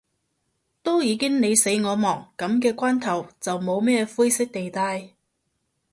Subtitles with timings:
[0.81, 5.09] 都已經你死我亡，噉嘅關頭，就冇咩灰色地帶